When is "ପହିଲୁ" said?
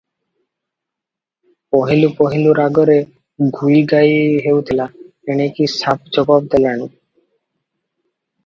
1.75-2.09, 2.21-2.55